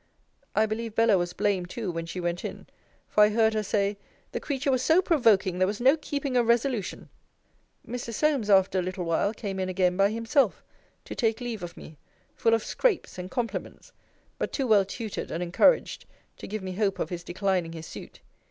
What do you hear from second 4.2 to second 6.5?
the creature was so provoking, there was no keeping a